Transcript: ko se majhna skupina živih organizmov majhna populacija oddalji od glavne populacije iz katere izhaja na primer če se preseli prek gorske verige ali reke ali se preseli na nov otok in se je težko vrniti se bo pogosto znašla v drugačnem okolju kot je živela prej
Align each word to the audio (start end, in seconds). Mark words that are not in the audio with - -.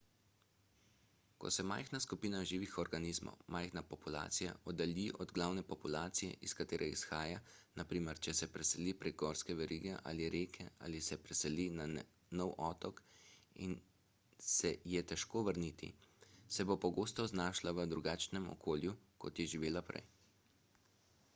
ko 1.41 1.49
se 1.55 1.63
majhna 1.71 1.99
skupina 2.05 2.37
živih 2.51 2.77
organizmov 2.83 3.35
majhna 3.55 3.81
populacija 3.89 4.53
oddalji 4.71 5.03
od 5.25 5.33
glavne 5.35 5.63
populacije 5.71 6.39
iz 6.47 6.55
katere 6.61 6.87
izhaja 6.93 7.41
na 7.81 7.85
primer 7.91 8.21
če 8.27 8.33
se 8.39 8.49
preseli 8.55 8.95
prek 9.03 9.19
gorske 9.23 9.57
verige 9.61 9.93
ali 10.13 10.31
reke 10.37 10.67
ali 10.87 11.03
se 11.09 11.19
preseli 11.27 11.67
na 11.81 11.87
nov 12.41 12.55
otok 12.71 13.03
in 13.69 13.77
se 14.55 14.73
je 14.95 15.05
težko 15.15 15.45
vrniti 15.51 15.93
se 16.57 16.67
bo 16.71 16.79
pogosto 16.87 17.29
znašla 17.37 17.75
v 17.81 17.89
drugačnem 17.95 18.49
okolju 18.57 18.97
kot 19.25 19.43
je 19.45 19.49
živela 19.55 19.89
prej 19.93 20.05